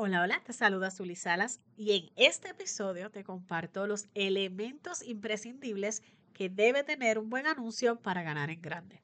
[0.00, 6.04] Hola, hola, te saluda Zuli Salas y en este episodio te comparto los elementos imprescindibles
[6.34, 9.02] que debe tener un buen anuncio para ganar en grande.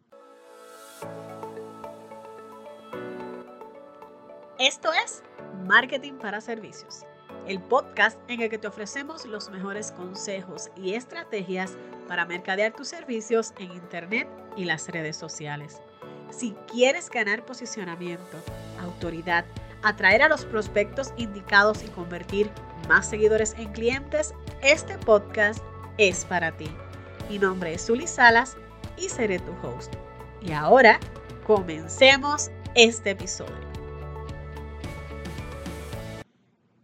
[4.60, 5.24] Esto es
[5.66, 7.00] Marketing para Servicios,
[7.48, 11.76] el podcast en el que te ofrecemos los mejores consejos y estrategias
[12.06, 15.80] para mercadear tus servicios en Internet y las redes sociales.
[16.30, 18.38] Si quieres ganar posicionamiento,
[18.80, 19.44] autoridad,
[19.84, 22.50] atraer a los prospectos indicados y convertir
[22.88, 25.62] más seguidores en clientes, este podcast
[25.98, 26.68] es para ti.
[27.28, 28.56] Mi nombre es Zuli Salas
[28.96, 29.94] y seré tu host.
[30.40, 30.98] Y ahora,
[31.46, 33.54] comencemos este episodio.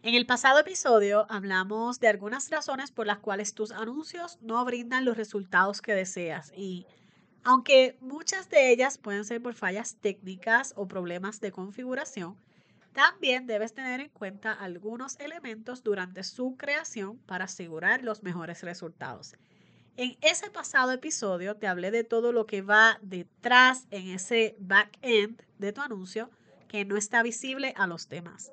[0.03, 5.05] En el pasado episodio hablamos de algunas razones por las cuales tus anuncios no brindan
[5.05, 6.87] los resultados que deseas y
[7.45, 12.37] aunque muchas de ellas pueden ser por fallas técnicas o problemas de configuración,
[12.93, 19.37] también debes tener en cuenta algunos elementos durante su creación para asegurar los mejores resultados.
[19.97, 25.43] En ese pasado episodio te hablé de todo lo que va detrás en ese back-end
[25.59, 26.31] de tu anuncio
[26.69, 28.53] que no está visible a los demás.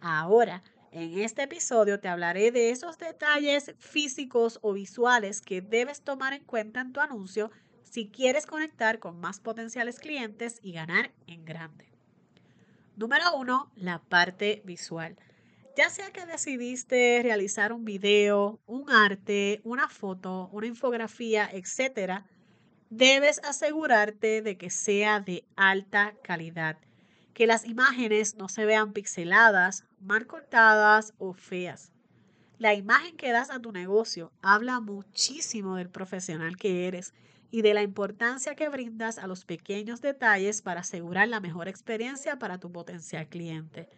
[0.00, 6.34] Ahora, en este episodio te hablaré de esos detalles físicos o visuales que debes tomar
[6.34, 7.50] en cuenta en tu anuncio
[7.82, 11.93] si quieres conectar con más potenciales clientes y ganar en grande.
[12.96, 15.16] Número uno, la parte visual.
[15.76, 22.22] Ya sea que decidiste realizar un video, un arte, una foto, una infografía, etc.,
[22.90, 26.78] debes asegurarte de que sea de alta calidad,
[27.32, 31.90] que las imágenes no se vean pixeladas, mal cortadas o feas.
[32.58, 37.12] La imagen que das a tu negocio habla muchísimo del profesional que eres
[37.54, 42.36] y de la importancia que brindas a los pequeños detalles para asegurar la mejor experiencia
[42.36, 43.88] para tu potencial cliente.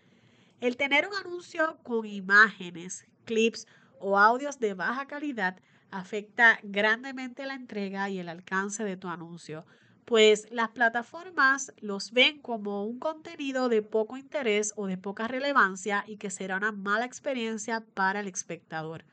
[0.61, 3.67] El tener un anuncio con imágenes, clips
[3.99, 5.57] o audios de baja calidad
[5.91, 9.65] afecta grandemente la entrega y el alcance de tu anuncio,
[10.05, 16.05] pues las plataformas los ven como un contenido de poco interés o de poca relevancia
[16.07, 19.07] y que será una mala experiencia para el espectador.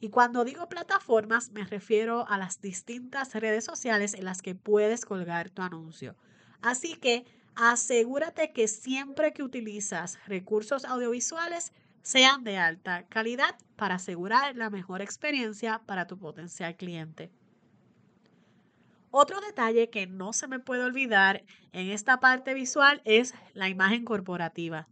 [0.00, 5.04] Y cuando digo plataformas, me refiero a las distintas redes sociales en las que puedes
[5.04, 6.16] colgar tu anuncio.
[6.60, 7.24] Así que
[7.54, 15.00] asegúrate que siempre que utilizas recursos audiovisuales sean de alta calidad para asegurar la mejor
[15.00, 17.30] experiencia para tu potencial cliente.
[19.10, 21.42] Otro detalle que no se me puede olvidar
[21.72, 24.88] en esta parte visual es la imagen corporativa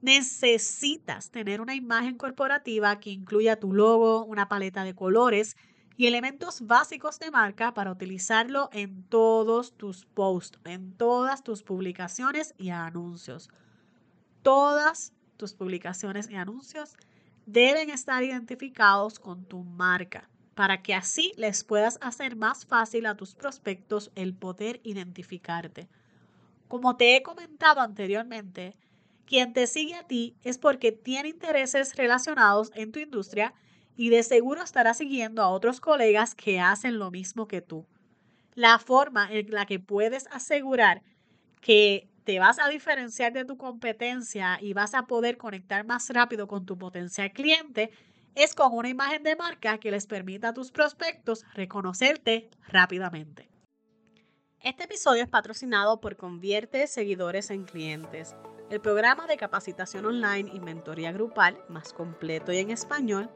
[0.00, 5.56] necesitas tener una imagen corporativa que incluya tu logo, una paleta de colores
[5.96, 12.54] y elementos básicos de marca para utilizarlo en todos tus posts, en todas tus publicaciones
[12.58, 13.48] y anuncios.
[14.42, 16.96] Todas tus publicaciones y anuncios
[17.46, 23.16] deben estar identificados con tu marca para que así les puedas hacer más fácil a
[23.16, 25.88] tus prospectos el poder identificarte.
[26.68, 28.76] Como te he comentado anteriormente,
[29.26, 33.52] quien te sigue a ti es porque tiene intereses relacionados en tu industria
[33.96, 37.86] y de seguro estará siguiendo a otros colegas que hacen lo mismo que tú.
[38.54, 41.02] La forma en la que puedes asegurar
[41.60, 46.46] que te vas a diferenciar de tu competencia y vas a poder conectar más rápido
[46.48, 47.90] con tu potencial cliente
[48.34, 53.48] es con una imagen de marca que les permita a tus prospectos reconocerte rápidamente.
[54.66, 58.34] Este episodio es patrocinado por Convierte Seguidores en Clientes
[58.68, 63.30] el programa de capacitación online y mentoría grupal más completo y en español,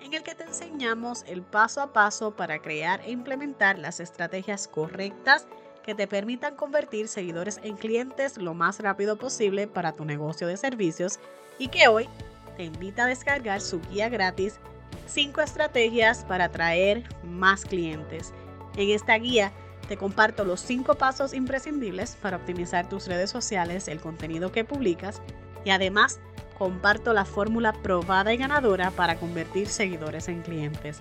[0.00, 4.66] en el que te enseñamos el paso a paso para crear e implementar las estrategias
[4.66, 5.46] correctas
[5.84, 10.56] que te permitan convertir seguidores en clientes lo más rápido posible para tu negocio de
[10.56, 11.20] servicios
[11.60, 12.08] y que hoy
[12.56, 14.58] te invita a descargar su guía gratis
[15.06, 18.34] 5 estrategias para atraer más clientes.
[18.76, 19.52] En esta guía
[19.88, 25.20] te comparto los cinco pasos imprescindibles para optimizar tus redes sociales, el contenido que publicas
[25.64, 26.20] y además
[26.58, 31.00] comparto la fórmula probada y ganadora para convertir seguidores en clientes.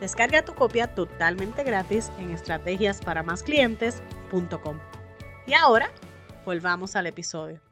[0.00, 4.78] Descarga tu copia totalmente gratis en estrategiasparamasclientes.com.
[5.46, 5.90] Y ahora,
[6.44, 7.62] volvamos al episodio.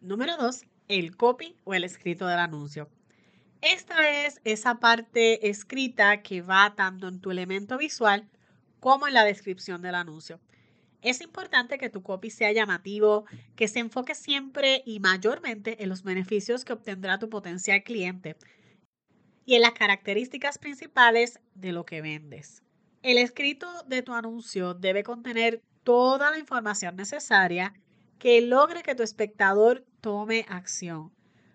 [0.00, 0.64] Número 2.
[0.88, 2.88] El copy o el escrito del anuncio.
[3.60, 8.28] Esta es esa parte escrita que va tanto en tu elemento visual
[8.82, 10.40] como en la descripción del anuncio.
[11.02, 16.02] Es importante que tu copy sea llamativo, que se enfoque siempre y mayormente en los
[16.02, 18.36] beneficios que obtendrá tu potencial cliente
[19.46, 22.64] y en las características principales de lo que vendes.
[23.04, 27.74] El escrito de tu anuncio debe contener toda la información necesaria
[28.18, 31.12] que logre que tu espectador tome acción.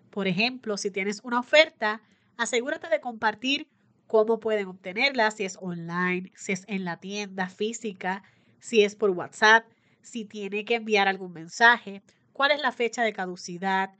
[0.08, 2.00] Por ejemplo, si tienes una oferta,
[2.38, 3.68] asegúrate de compartir
[4.08, 8.24] cómo pueden obtenerla, si es online, si es en la tienda física,
[8.58, 9.64] si es por WhatsApp,
[10.02, 12.02] si tiene que enviar algún mensaje,
[12.32, 13.94] cuál es la fecha de caducidad,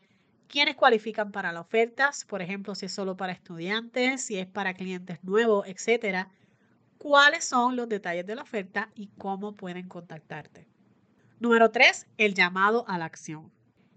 [0.49, 4.75] quiénes cualifican para las ofertas, por ejemplo, si es solo para estudiantes, si es para
[4.75, 6.31] clientes nuevos, etcétera,
[6.97, 10.67] cuáles son los detalles de la oferta y cómo pueden contactarte.
[11.39, 13.53] Número 3, el llamado a la acción.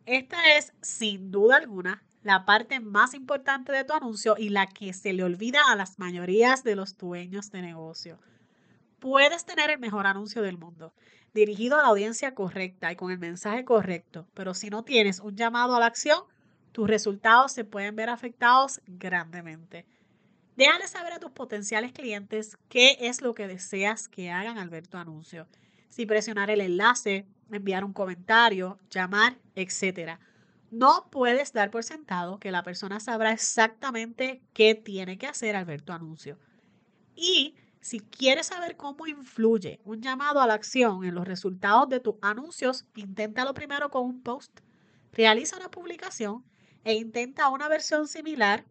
[0.06, 4.94] Esta es, sin duda alguna, la parte más importante de tu anuncio y la que
[4.94, 8.20] se le olvida a las mayorías de los dueños de negocio.
[9.00, 10.94] Puedes tener el mejor anuncio del mundo,
[11.34, 15.36] dirigido a la audiencia correcta y con el mensaje correcto, pero si no tienes un
[15.36, 16.22] llamado a la acción,
[16.72, 19.86] tus resultados se pueden ver afectados grandemente.
[20.56, 24.88] Déjale saber a tus potenciales clientes qué es lo que deseas que hagan al ver
[24.88, 25.48] tu anuncio.
[25.90, 30.20] Si presionar el enlace, enviar un comentario, llamar, etc.
[30.72, 35.66] No puedes dar por sentado que la persona sabrá exactamente qué tiene que hacer al
[35.66, 36.40] ver tu anuncio.
[37.14, 42.00] Y si quieres saber cómo influye un llamado a la acción en los resultados de
[42.00, 44.62] tus anuncios, inténtalo primero con un post.
[45.12, 46.46] Realiza una publicación
[46.86, 48.66] e intenta una versión similar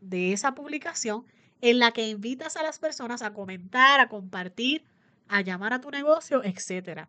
[0.00, 1.26] de esa publicación
[1.60, 4.84] en la que invitas a las personas a comentar, a compartir,
[5.26, 7.08] a llamar a tu negocio, etc.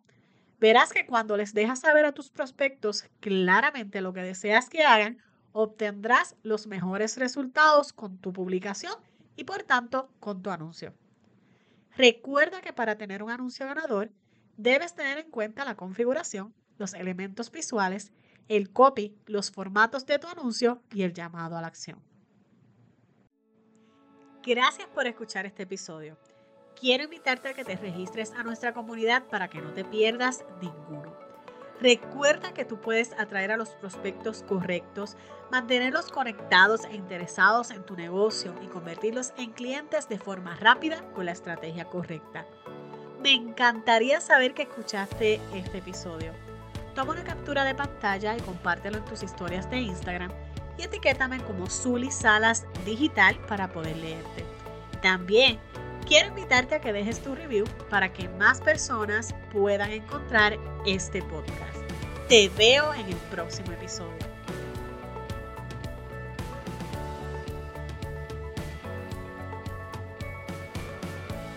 [0.62, 5.18] Verás que cuando les dejas saber a tus prospectos claramente lo que deseas que hagan,
[5.50, 8.92] obtendrás los mejores resultados con tu publicación
[9.34, 10.94] y por tanto con tu anuncio.
[11.96, 14.12] Recuerda que para tener un anuncio ganador,
[14.56, 18.12] debes tener en cuenta la configuración, los elementos visuales,
[18.46, 22.00] el copy, los formatos de tu anuncio y el llamado a la acción.
[24.44, 26.16] Gracias por escuchar este episodio.
[26.78, 31.16] Quiero invitarte a que te registres a nuestra comunidad para que no te pierdas ninguno.
[31.80, 35.16] Recuerda que tú puedes atraer a los prospectos correctos,
[35.50, 41.26] mantenerlos conectados e interesados en tu negocio y convertirlos en clientes de forma rápida con
[41.26, 42.46] la estrategia correcta.
[43.20, 46.32] Me encantaría saber que escuchaste este episodio.
[46.94, 50.30] Toma una captura de pantalla y compártelo en tus historias de Instagram
[50.78, 54.44] y etiquétame como Zuli Salas Digital para poder leerte.
[55.00, 55.58] También
[56.06, 61.78] quiero invitarte a que dejes tu review para que más personas puedan encontrar este podcast.
[62.28, 64.16] Te veo en el próximo episodio.